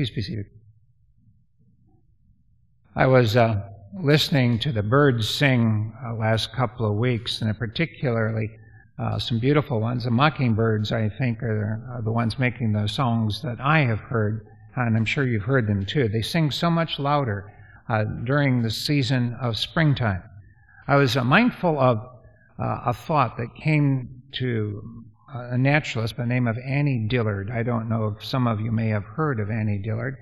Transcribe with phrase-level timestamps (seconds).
[0.00, 0.46] Please be seated.
[2.96, 3.68] I was uh,
[4.02, 8.50] listening to the birds sing uh, last couple of weeks, and particularly
[8.98, 10.04] uh, some beautiful ones.
[10.04, 14.46] The mockingbirds, I think, are, are, the ones making the songs that I have heard,
[14.74, 16.08] and I'm sure you've heard them too.
[16.08, 17.52] They sing so much louder
[17.86, 20.22] uh, during the season of springtime.
[20.88, 21.98] I was uh, mindful of
[22.58, 27.50] uh, a thought that came to a naturalist by the name of Annie Dillard.
[27.50, 30.16] I don't know if some of you may have heard of Annie Dillard,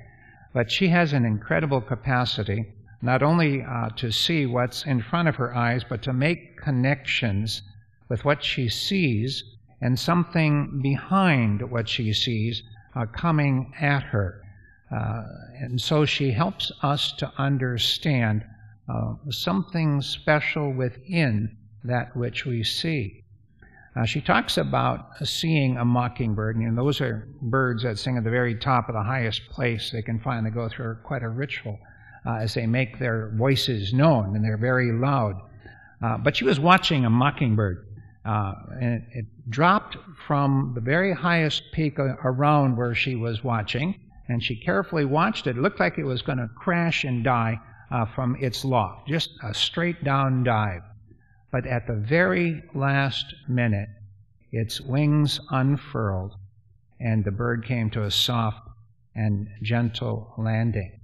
[0.52, 2.66] but she has an incredible capacity
[3.00, 7.62] not only uh, to see what's in front of her eyes, but to make connections
[8.08, 9.44] with what she sees
[9.80, 12.62] and something behind what she sees
[12.96, 14.42] uh, coming at her.
[14.90, 15.22] Uh,
[15.60, 18.44] and so she helps us to understand
[18.88, 23.22] uh, something special within that which we see.
[23.96, 28.30] Uh, she talks about seeing a mockingbird, and those are birds that sing at the
[28.30, 30.46] very top of the highest place they can find.
[30.46, 31.78] They go through quite a ritual
[32.26, 35.40] uh, as they make their voices known, and they're very loud.
[36.02, 37.86] Uh, but she was watching a mockingbird,
[38.24, 39.96] uh, and it, it, dropped
[40.26, 45.56] from the very highest peak around where she was watching, and she carefully watched it.
[45.56, 47.58] It looked like it was going to crash and die
[47.90, 50.82] uh, from its loft, just a straight down dive.
[51.50, 53.88] But at the very last minute,
[54.52, 56.36] its wings unfurled,
[57.00, 58.68] and the bird came to a soft
[59.14, 61.00] and gentle landing.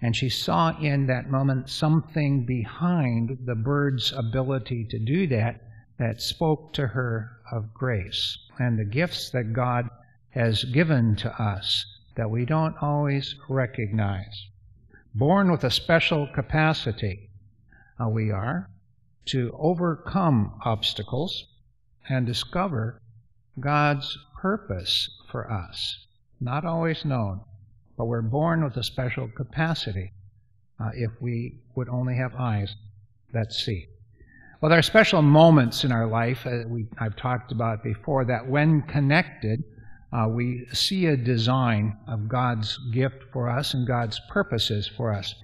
[0.00, 5.60] And she saw in that moment something behind the bird's ability to do that
[5.98, 9.88] that spoke to her of grace and the gifts that God
[10.30, 14.46] has given to us that we don't always recognize.
[15.14, 17.28] Born with a special capacity,
[18.00, 18.70] uh, we are
[19.28, 21.46] to overcome obstacles
[22.08, 23.00] and discover
[23.60, 26.06] God's purpose for us.
[26.40, 27.40] Not always known,
[27.96, 30.12] but we're born with a special capacity
[30.80, 32.74] uh, if we would only have eyes
[33.32, 33.86] that see.
[34.60, 38.48] Well, there are special moments in our life, uh, we, I've talked about before, that
[38.48, 39.62] when connected,
[40.12, 45.34] uh, we see a design of God's gift for us and God's purposes for us.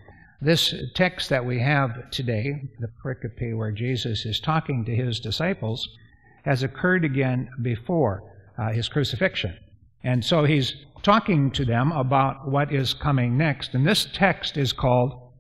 [0.45, 5.89] This text that we have today, the pericope where Jesus is talking to his disciples,
[6.45, 9.57] has occurred again before uh, his crucifixion.
[10.03, 13.73] And so he's talking to them about what is coming next.
[13.73, 15.33] And this text is called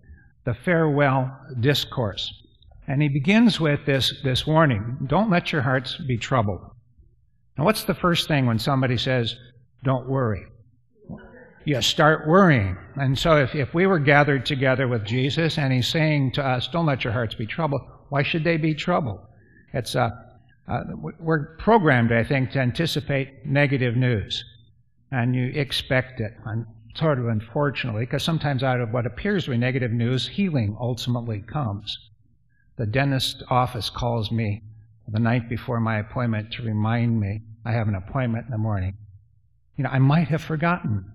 [0.47, 2.33] the Farewell Discourse.
[2.89, 6.63] And he begins with this, this warning don't let your hearts be troubled.
[7.59, 9.37] Now, what's the first thing when somebody says,
[9.83, 10.47] don't worry?
[11.65, 12.77] You start worrying.
[12.97, 16.69] And so, if, if we were gathered together with Jesus and he's saying to us,
[16.69, 19.21] don't let your hearts be troubled, why should they be troubled?
[19.73, 20.11] It's, uh,
[20.69, 20.81] uh,
[21.19, 24.45] we're programmed, I think, to anticipate negative news
[25.11, 26.35] and you expect it.
[26.45, 30.77] And sort of unfortunately, because sometimes out of what appears to be negative news, healing
[30.81, 31.97] ultimately comes.
[32.77, 34.63] The dentist office calls me
[35.07, 38.97] the night before my appointment to remind me I have an appointment in the morning.
[39.77, 41.13] You know, I might have forgotten.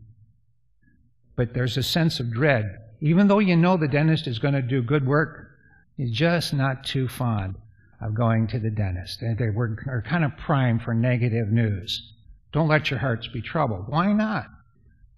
[1.40, 2.80] But there's a sense of dread.
[3.00, 5.48] Even though you know the dentist is going to do good work,
[5.96, 7.56] you're just not too fond
[8.02, 9.22] of going to the dentist.
[9.22, 12.12] They are kind of primed for negative news.
[12.52, 13.88] Don't let your hearts be troubled.
[13.88, 14.48] Why not?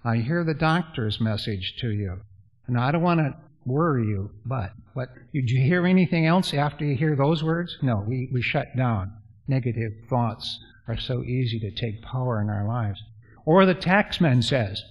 [0.04, 2.20] I hear the doctor's message to you.
[2.68, 4.74] And I don't want to worry you, but
[5.34, 7.80] did you hear anything else after you hear those words?
[7.82, 9.12] No, we, we shut down.
[9.48, 13.02] Negative thoughts are so easy to take power in our lives.
[13.44, 14.84] Or the taxman says,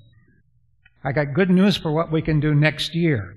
[1.02, 3.36] I got good news for what we can do next year.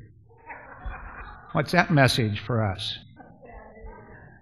[1.54, 2.98] What's that message for us?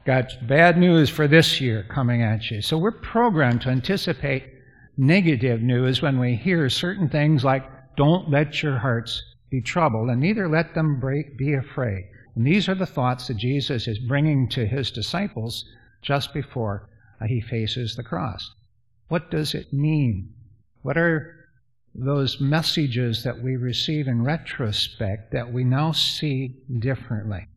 [0.05, 2.61] got bad news for this year coming at you.
[2.61, 4.45] So we're programmed to anticipate
[4.97, 7.63] negative news when we hear certain things like,
[7.95, 12.05] don't let your hearts be troubled, and neither let them break, be afraid.
[12.35, 15.65] And these are the thoughts that Jesus is bringing to his disciples
[16.01, 16.89] just before
[17.27, 18.49] he faces the cross.
[19.09, 20.33] What does it mean?
[20.81, 21.40] What are
[21.93, 27.47] those messages that we receive in retrospect that we now see differently?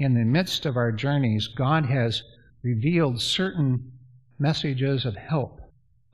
[0.00, 2.22] in the midst of our journeys, God has
[2.62, 3.92] revealed certain
[4.38, 5.60] messages of help,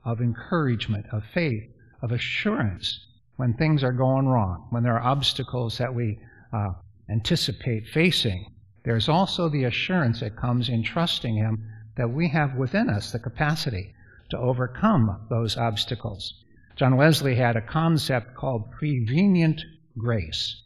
[0.05, 1.63] of encouragement, of faith,
[2.03, 3.07] of assurance
[3.37, 6.19] when things are going wrong, when there are obstacles that we
[6.53, 6.71] uh,
[7.09, 8.53] anticipate facing.
[8.85, 11.65] There's also the assurance that comes in trusting Him
[11.97, 13.95] that we have within us the capacity
[14.31, 16.43] to overcome those obstacles.
[16.77, 19.65] John Wesley had a concept called prevenient
[19.97, 20.61] grace,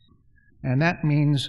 [0.61, 1.49] and that means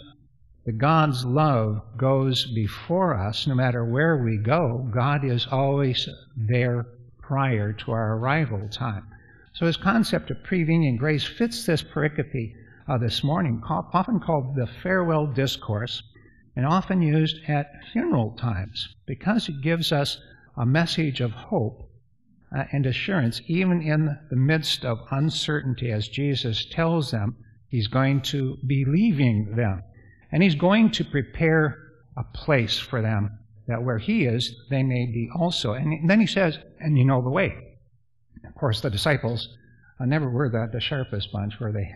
[0.65, 4.87] that God's love goes before us no matter where we go.
[4.93, 6.85] God is always there
[7.17, 9.07] prior to our arrival time.
[9.53, 12.55] So his concept of prevenient grace fits this pericope
[12.87, 16.03] uh, this morning, often called the farewell discourse,
[16.55, 20.21] and often used at funeral times because it gives us
[20.55, 21.90] a message of hope
[22.55, 27.37] uh, and assurance, even in the midst of uncertainty, as Jesus tells them
[27.67, 29.83] he's going to be leaving them.
[30.31, 31.77] And he's going to prepare
[32.17, 35.73] a place for them that where he is, they may be also.
[35.73, 37.55] And then he says, and you know the way.
[38.45, 39.47] Of course, the disciples
[39.99, 41.93] uh, never were the, the sharpest bunch, were they?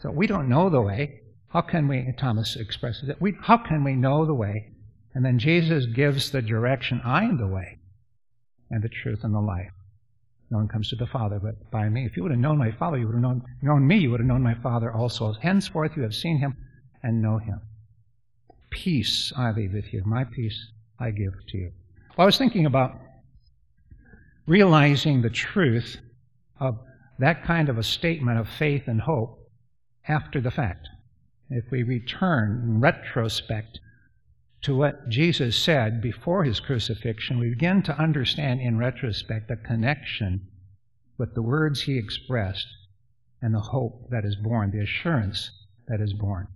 [0.00, 1.20] So we don't know the way.
[1.48, 4.72] How can we, Thomas expresses it, we, how can we know the way?
[5.14, 7.79] And then Jesus gives the direction I am the way
[8.70, 9.72] and the truth and the life.
[10.50, 12.04] No one comes to the Father but by me.
[12.06, 14.20] If you would have known my Father, you would have known, known me, you would
[14.20, 15.32] have known my Father also.
[15.34, 16.56] Henceforth you have seen him
[17.02, 17.60] and know him.
[18.70, 20.02] Peace I leave with you.
[20.04, 21.72] My peace I give to you.
[22.16, 22.98] Well, I was thinking about
[24.46, 25.98] realizing the truth
[26.58, 26.78] of
[27.18, 29.38] that kind of a statement of faith and hope
[30.08, 30.88] after the fact.
[31.48, 33.80] If we return in retrospect
[34.62, 40.46] to what Jesus said before his crucifixion, we begin to understand in retrospect the connection
[41.16, 42.66] with the words he expressed
[43.40, 45.50] and the hope that is born, the assurance
[45.88, 46.46] that is born.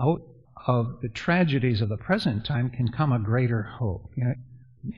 [0.00, 0.22] Out
[0.66, 4.10] of the tragedies of the present time can come a greater hope.
[4.16, 4.34] You know,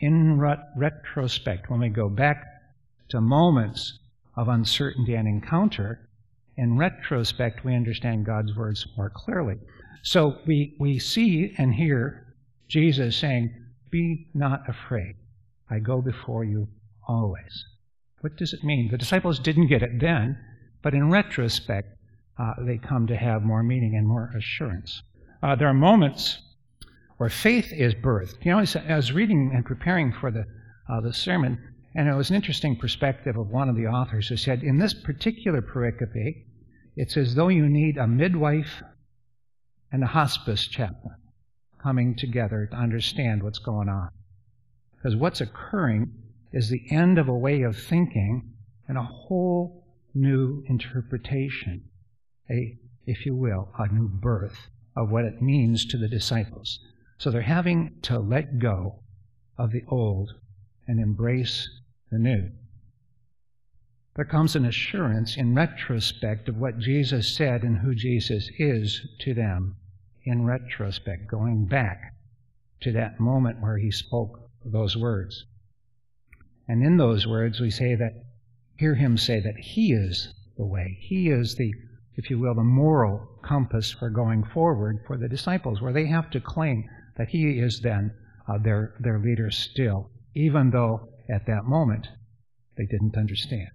[0.00, 2.44] in retrospect, when we go back
[3.10, 3.98] to moments
[4.36, 6.08] of uncertainty and encounter,
[6.56, 9.56] in retrospect, we understand God's words more clearly.
[10.02, 12.34] So we, we see and hear
[12.68, 13.54] Jesus saying,
[13.90, 15.14] Be not afraid.
[15.70, 16.68] I go before you
[17.08, 17.64] always.
[18.20, 18.90] What does it mean?
[18.90, 20.38] The disciples didn't get it then,
[20.82, 21.96] but in retrospect,
[22.38, 25.02] uh, they come to have more meaning and more assurance.
[25.42, 26.40] Uh, there are moments
[27.16, 28.44] where faith is birthed.
[28.44, 30.46] You know, I was reading and preparing for the,
[30.88, 34.36] uh, the sermon, and it was an interesting perspective of one of the authors who
[34.36, 36.44] said, in this particular pericope,
[36.96, 38.82] it's as though you need a midwife
[39.90, 41.16] and a hospice chaplain
[41.82, 44.08] coming together to understand what's going on.
[44.96, 46.12] Because what's occurring
[46.52, 48.52] is the end of a way of thinking
[48.88, 49.84] and a whole
[50.14, 51.84] new interpretation,
[52.50, 56.78] a, if you will, a new birth of what it means to the disciples.
[57.18, 59.00] So they're having to let go
[59.58, 60.32] of the old
[60.86, 61.68] and embrace
[62.12, 62.50] the new.
[64.14, 69.32] There comes an assurance in retrospect of what Jesus said and who Jesus is to
[69.32, 69.76] them
[70.24, 72.14] in retrospect, going back
[72.82, 75.46] to that moment where he spoke those words.
[76.68, 78.12] And in those words, we say that,
[78.76, 80.98] hear him say that he is the way.
[81.00, 81.72] He is the,
[82.16, 86.28] if you will, the moral compass for going forward for the disciples, where they have
[86.30, 86.84] to claim
[87.16, 88.12] that he is then
[88.46, 92.08] uh, their, their leader still, even though at that moment
[92.76, 93.70] they didn't understand.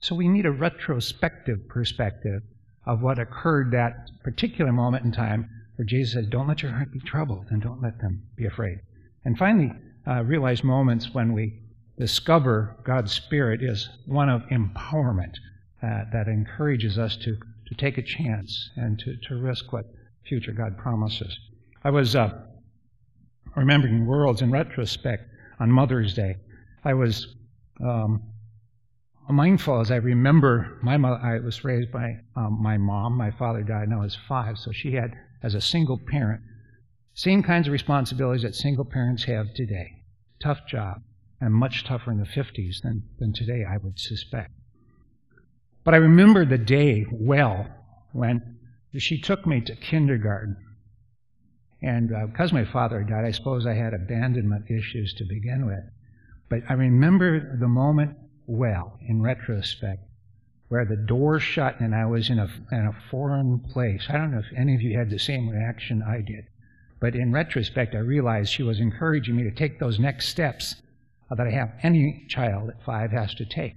[0.00, 2.42] So we need a retrospective perspective
[2.86, 6.92] of what occurred that particular moment in time where Jesus says, Don't let your heart
[6.92, 8.80] be troubled and don't let them be afraid.
[9.24, 9.72] And finally,
[10.06, 11.60] uh, realize moments when we
[11.98, 15.34] discover God's Spirit is one of empowerment
[15.82, 17.36] uh, that encourages us to,
[17.66, 19.86] to take a chance and to, to risk what
[20.26, 21.38] future God promises.
[21.84, 22.30] I was uh,
[23.54, 25.24] remembering worlds in retrospect
[25.60, 26.36] on Mother's Day.
[26.82, 27.36] I was
[27.80, 28.22] um,
[29.28, 33.16] mindful as I remember my mother, I was raised by um, my mom.
[33.16, 36.40] My father died when I was five, so she had, as a single parent,
[37.14, 40.02] same kinds of responsibilities that single parents have today.
[40.42, 41.02] Tough job,
[41.40, 44.52] and much tougher in the 50s than, than today, I would suspect.
[45.84, 47.66] But I remember the day well
[48.12, 48.58] when
[48.96, 50.56] she took me to kindergarten.
[51.82, 55.84] And uh, because my father died, I suppose I had abandonment issues to begin with.
[56.48, 60.02] But I remember the moment well in retrospect,
[60.68, 64.06] where the door shut and I was in a, in a foreign place.
[64.08, 66.46] I don't know if any of you had the same reaction I did.
[67.00, 70.82] But in retrospect, I realized she was encouraging me to take those next steps
[71.30, 73.74] that I have any child at five has to take.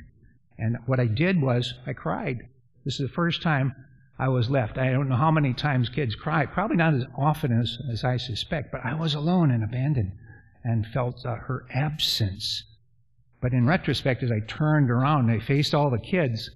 [0.58, 2.48] And what I did was I cried.
[2.84, 3.74] This is the first time
[4.18, 4.78] I was left.
[4.78, 8.18] I don't know how many times kids cry, probably not as often as, as I
[8.18, 10.14] suspect, but I was alone and abandoned
[10.64, 12.64] and felt uh, her absence
[13.44, 16.50] but in retrospect, as I turned around and I faced all the kids,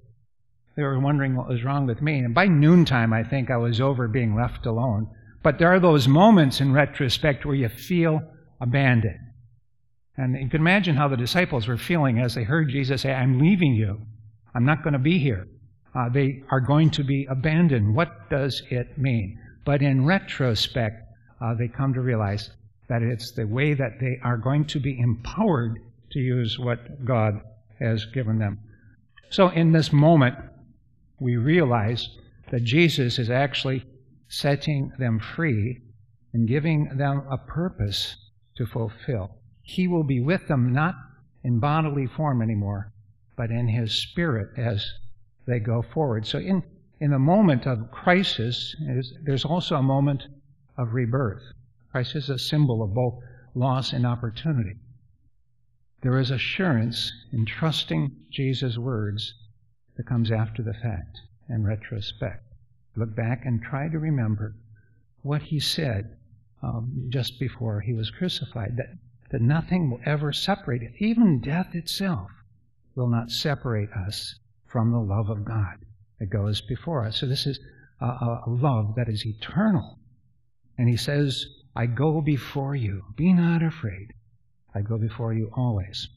[0.77, 2.19] they were wondering what was wrong with me.
[2.19, 5.09] And by noontime, I think I was over being left alone.
[5.43, 8.21] But there are those moments in retrospect where you feel
[8.61, 9.19] abandoned.
[10.15, 13.37] And you can imagine how the disciples were feeling as they heard Jesus say, I'm
[13.37, 14.03] leaving you.
[14.55, 15.45] I'm not going to be here.
[15.97, 17.95] Uh, they are going to be abandoned.
[17.95, 19.39] What does it mean?
[19.65, 21.01] But in retrospect,
[21.41, 22.51] uh, they come to realize
[22.87, 25.79] that it's the way that they are going to be empowered
[26.11, 27.41] to use what God
[27.79, 28.59] has given them.
[29.31, 30.35] So in this moment,
[31.19, 32.07] we realize
[32.51, 33.83] that Jesus is actually
[34.27, 35.81] setting them free
[36.31, 38.15] and giving them a purpose
[38.55, 39.31] to fulfill.
[39.63, 40.93] He will be with them not
[41.43, 42.93] in bodily form anymore,
[43.35, 44.87] but in his spirit as
[45.47, 46.27] they go forward.
[46.27, 46.61] So in,
[46.99, 48.75] in the moment of crisis,
[49.23, 50.27] there's also a moment
[50.77, 51.41] of rebirth.
[51.91, 53.15] Christ is a symbol of both
[53.55, 54.75] loss and opportunity.
[56.01, 59.33] There is assurance in trusting Jesus' words
[59.95, 62.43] that comes after the fact and retrospect.
[62.95, 64.55] Look back and try to remember
[65.21, 66.17] what he said
[66.61, 68.97] um, just before he was crucified that,
[69.31, 70.81] that nothing will ever separate.
[70.99, 72.31] Even death itself
[72.95, 74.35] will not separate us
[74.67, 75.77] from the love of God
[76.19, 77.17] that goes before us.
[77.17, 77.59] So this is
[78.01, 79.97] a, a love that is eternal.
[80.77, 81.45] And he says,
[81.75, 83.03] I go before you.
[83.15, 84.13] Be not afraid.
[84.73, 86.07] I go before you always.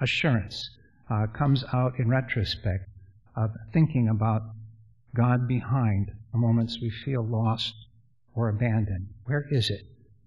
[0.00, 0.70] Assurance
[1.10, 2.88] uh, comes out in retrospect
[3.34, 4.42] of thinking about
[5.14, 7.74] God behind the moments we feel lost
[8.34, 9.08] or abandoned.
[9.24, 9.82] Where is it?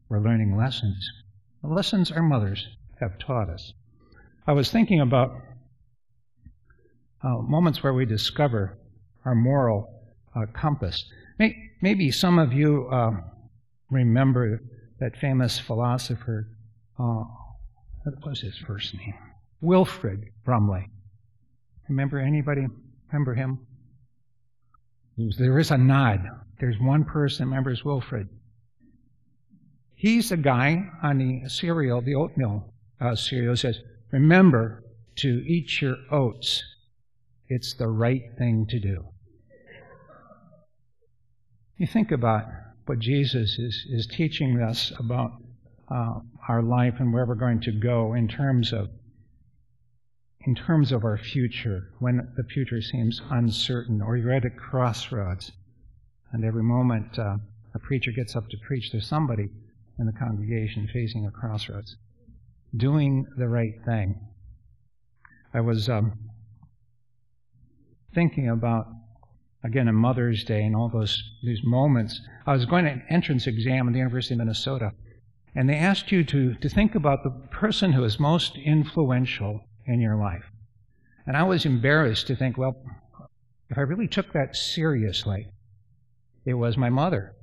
[0.10, 1.10] We're learning lessons.
[1.62, 2.68] The lessons our mothers
[3.00, 3.74] have taught us.
[4.48, 5.40] I was thinking about
[7.24, 8.78] uh, moments where we discover
[9.26, 9.90] our moral
[10.36, 11.06] uh, compass.
[11.82, 13.12] Maybe some of you uh,
[13.90, 14.62] remember
[15.00, 16.48] that famous philosopher
[17.00, 17.24] uh,
[18.04, 19.14] what was his first name?
[19.62, 20.90] Wilfred Brimley.
[21.88, 22.68] Remember anybody?
[23.12, 23.60] Remember him?
[25.38, 26.22] There is a nod.
[26.60, 28.30] There's one person that remembers Wilfred.
[29.96, 33.80] He's the guy on the cereal, the oatmeal uh, cereal, says,
[34.12, 34.84] Remember
[35.18, 36.64] to eat your oats.
[37.50, 39.06] It's the right thing to do.
[41.78, 42.46] You think about
[42.86, 45.32] what Jesus is, is teaching us about
[45.90, 48.90] uh, our life and where we're going to go in terms of
[50.46, 55.52] in terms of our future when the future seems uncertain or you're at a crossroads
[56.32, 57.36] and every moment uh,
[57.76, 59.50] a preacher gets up to preach there's somebody
[60.00, 61.98] in the congregation facing a crossroads
[62.76, 64.16] doing the right thing
[65.54, 66.29] i was um,
[68.14, 68.88] thinking about
[69.64, 73.46] again a mother's day and all those these moments i was going to an entrance
[73.48, 74.92] exam at the university of minnesota
[75.56, 80.00] and they asked you to, to think about the person who is most influential in
[80.00, 80.46] your life.
[81.26, 82.82] And I was embarrassed to think, well,
[83.70, 85.48] if I really took that seriously,
[86.46, 87.36] it was my mother.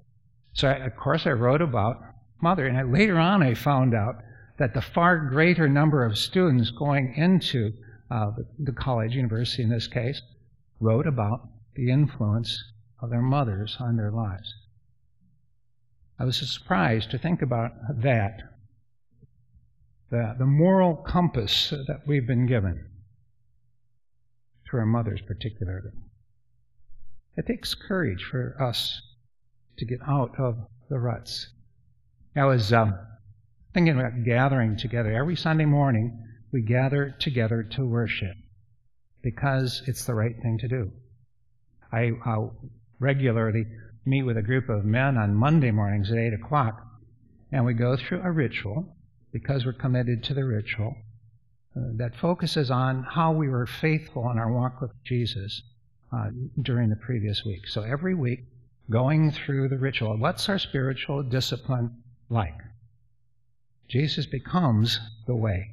[0.52, 2.00] So, I, of course, I wrote about
[2.40, 2.66] mother.
[2.66, 4.16] And I, later on, I found out
[4.58, 7.72] that the far greater number of students going into
[8.10, 10.22] uh, the, the college, university in this case,
[10.80, 12.62] wrote about the influence
[13.00, 14.54] of their mothers on their lives.
[16.18, 18.40] I was surprised to think about that.
[20.10, 22.86] The, the moral compass that we've been given,
[24.70, 25.90] to our mothers particularly.
[27.36, 29.00] It takes courage for us
[29.78, 30.56] to get out of
[30.88, 31.48] the ruts.
[32.34, 32.98] I was um,
[33.74, 35.12] thinking about gathering together.
[35.12, 38.36] Every Sunday morning, we gather together to worship
[39.22, 40.90] because it's the right thing to do.
[41.92, 42.12] I
[42.98, 43.66] regularly
[44.04, 46.86] meet with a group of men on Monday mornings at 8 o'clock,
[47.50, 48.96] and we go through a ritual
[49.32, 50.96] because we're committed to the ritual
[51.76, 55.62] uh, that focuses on how we were faithful in our walk with Jesus
[56.12, 56.30] uh,
[56.62, 57.66] during the previous week.
[57.66, 58.44] So every week,
[58.90, 62.56] going through the ritual, what's our spiritual discipline like?
[63.88, 65.70] Jesus becomes the way.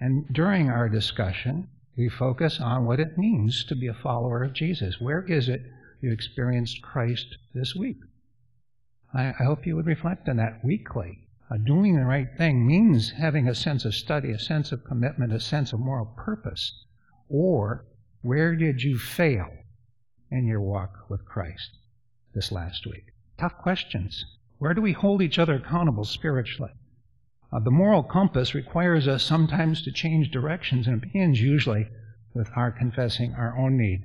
[0.00, 1.68] And during our discussion,
[1.98, 5.00] we focus on what it means to be a follower of Jesus.
[5.00, 5.62] Where is it
[6.00, 7.98] you experienced Christ this week.
[9.12, 11.26] I, I hope you would reflect on that weekly.
[11.50, 15.32] Uh, doing the right thing means having a sense of study, a sense of commitment,
[15.32, 16.84] a sense of moral purpose.
[17.28, 17.86] Or
[18.22, 19.48] where did you fail
[20.30, 21.78] in your walk with Christ
[22.34, 23.06] this last week?
[23.38, 24.24] Tough questions.
[24.58, 26.72] Where do we hold each other accountable spiritually?
[27.52, 31.88] Uh, the moral compass requires us sometimes to change directions, and it begins usually
[32.34, 34.04] with our confessing our own need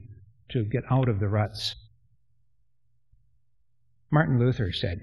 [0.50, 1.76] to get out of the ruts
[4.14, 5.02] Martin Luther said,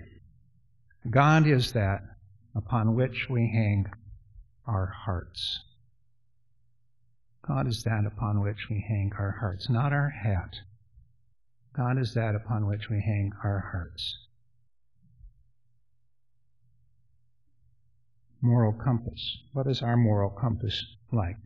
[1.10, 2.02] God is that
[2.54, 3.86] upon which we hang
[4.68, 5.64] our hearts.
[7.44, 10.60] God is that upon which we hang our hearts, not our hat.
[11.72, 14.16] God is that upon which we hang our hearts.
[18.42, 19.38] Moral compass.
[19.52, 21.36] What is our moral compass like?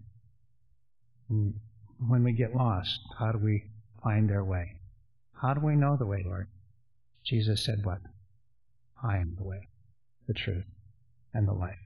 [1.29, 3.65] When we get lost, how do we
[4.03, 4.81] find our way?
[5.41, 6.49] How do we know the way, Lord?
[7.25, 8.01] Jesus said, What?
[9.03, 9.69] I am the way,
[10.27, 10.67] the truth,
[11.33, 11.79] and the life.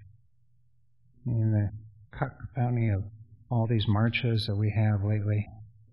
[1.27, 1.73] In the
[2.17, 3.05] cacophony of
[3.51, 5.49] all these marches that we have lately,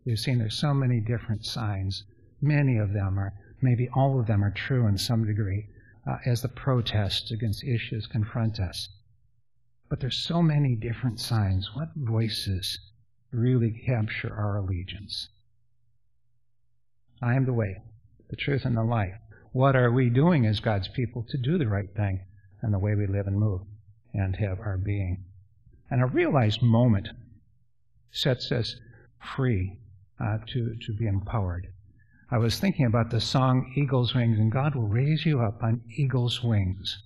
[0.05, 2.03] We've seen there's so many different signs.
[2.39, 5.67] Many of them are, maybe all of them are true in some degree,
[6.05, 8.87] uh, as the protests against issues confront us.
[9.87, 11.75] But there's so many different signs.
[11.75, 12.79] What voices
[13.31, 15.29] really capture our allegiance?
[17.21, 17.81] I am the way,
[18.29, 19.15] the truth, and the life.
[19.51, 22.21] What are we doing as God's people to do the right thing
[22.61, 23.61] and the way we live and move
[24.13, 25.23] and have our being?
[25.89, 27.09] And a realized moment
[28.11, 28.75] sets us
[29.35, 29.77] free
[30.19, 31.67] uh, to, to be empowered.
[32.31, 35.83] I was thinking about the song Eagle's Wings, and God will raise you up on
[35.95, 37.03] eagle's wings.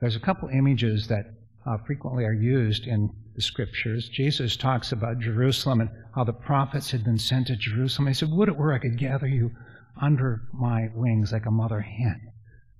[0.00, 1.34] There's a couple images that
[1.66, 4.08] uh, frequently are used in the scriptures.
[4.08, 8.08] Jesus talks about Jerusalem and how the prophets had been sent to Jerusalem.
[8.08, 9.52] He said, Would it were I could gather you
[10.00, 12.32] under my wings like a mother hen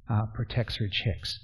[0.08, 1.40] uh, protects her chicks.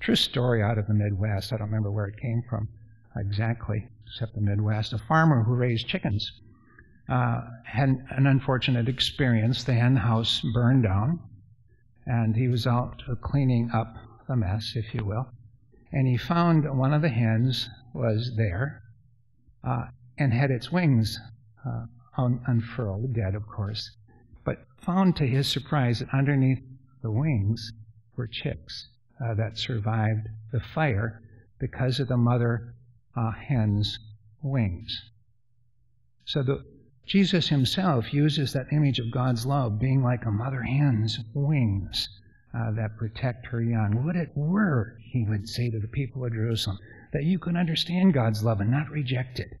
[0.00, 1.52] True story out of the Midwest.
[1.52, 2.68] I don't remember where it came from
[3.16, 4.92] exactly, except the Midwest.
[4.92, 6.30] A farmer who raised chickens
[7.08, 9.64] uh, had an unfortunate experience.
[9.64, 11.20] The hen house burned down,
[12.06, 13.94] and he was out cleaning up
[14.28, 15.28] the mess, if you will.
[15.92, 18.82] And he found one of the hens was there
[19.62, 19.86] uh,
[20.18, 21.18] and had its wings
[21.66, 23.90] uh, un- unfurled, dead, of course
[24.44, 26.62] but found to his surprise that underneath
[27.02, 27.72] the wings
[28.16, 28.88] were chicks
[29.24, 31.22] uh, that survived the fire
[31.58, 32.74] because of the mother
[33.16, 33.98] uh, hen's
[34.42, 35.10] wings.
[36.24, 36.64] So the,
[37.06, 42.08] Jesus himself uses that image of God's love being like a mother hen's wings
[42.54, 44.04] uh, that protect her young.
[44.04, 46.78] Would it were, he would say to the people of Jerusalem,
[47.12, 49.60] that you could understand God's love and not reject it.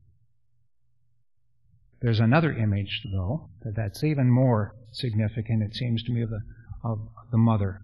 [2.00, 6.40] There's another image, though, that that's even more significant, it seems to me, of the,
[6.82, 6.98] of
[7.30, 7.82] the mother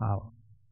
[0.00, 0.18] uh,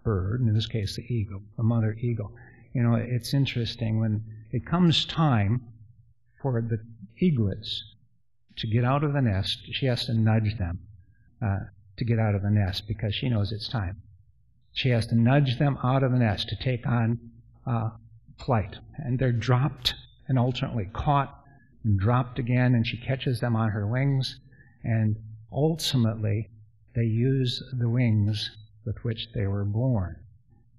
[0.02, 2.32] bird, in this case the eagle, the mother eagle.
[2.74, 5.62] You know, it's interesting when it comes time
[6.42, 6.78] for the
[7.20, 7.82] eaglets
[8.56, 10.80] to get out of the nest, she has to nudge them
[11.40, 11.58] uh,
[11.98, 14.00] to get out of the nest because she knows it's time.
[14.72, 17.18] She has to nudge them out of the nest to take on
[17.66, 17.90] uh,
[18.38, 18.76] flight.
[18.96, 19.94] And they're dropped
[20.28, 21.34] and ultimately caught
[21.84, 24.40] and dropped again, and she catches them on her wings,
[24.84, 25.16] and
[25.52, 26.50] ultimately
[26.94, 28.50] they use the wings
[28.84, 30.16] with which they were born.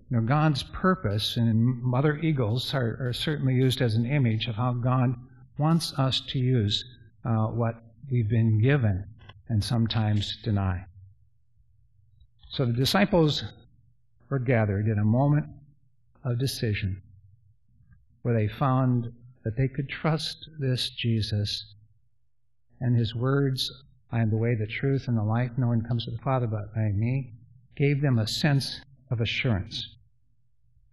[0.09, 4.73] Now, God's purpose, and mother eagles are, are certainly used as an image of how
[4.73, 5.15] God
[5.57, 6.83] wants us to use
[7.23, 9.05] uh, what we've been given
[9.47, 10.85] and sometimes deny.
[12.49, 13.43] So the disciples
[14.29, 15.45] were gathered in a moment
[16.23, 17.01] of decision
[18.23, 21.73] where they found that they could trust this Jesus
[22.81, 23.71] and his words,
[24.11, 25.51] I am the way, the truth, and the life.
[25.57, 27.33] No one comes to the Father but by me,
[27.75, 28.81] gave them a sense
[29.11, 29.95] of assurance.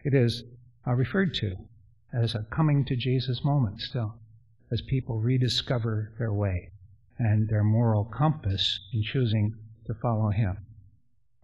[0.03, 0.43] It is
[0.85, 1.55] uh, referred to
[2.13, 4.15] as a coming to Jesus moment still,
[4.71, 6.71] as people rediscover their way
[7.17, 10.66] and their moral compass in choosing to follow Him.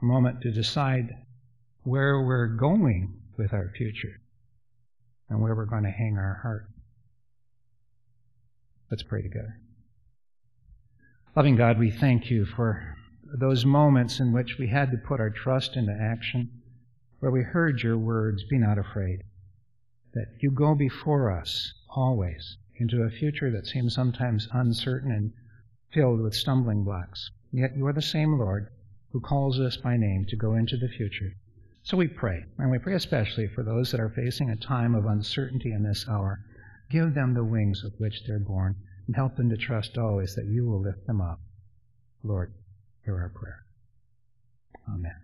[0.01, 1.15] A moment to decide
[1.83, 4.19] where we're going with our future
[5.29, 6.67] and where we're going to hang our heart.
[8.89, 9.59] Let's pray together.
[11.35, 12.95] Loving God, we thank you for
[13.39, 16.61] those moments in which we had to put our trust into action,
[17.19, 19.23] where we heard your words, be not afraid,
[20.13, 25.33] that you go before us always into a future that seems sometimes uncertain and
[25.91, 27.31] filled with stumbling blocks.
[27.51, 28.69] Yet you are the same Lord
[29.13, 31.31] who calls us by name to go into the future.
[31.83, 35.05] So we pray, and we pray especially for those that are facing a time of
[35.05, 36.39] uncertainty in this hour.
[36.89, 40.45] Give them the wings with which they're born, and help them to trust always that
[40.45, 41.39] you will lift them up.
[42.23, 42.53] Lord,
[43.05, 43.63] hear our prayer.
[44.89, 45.15] Amen.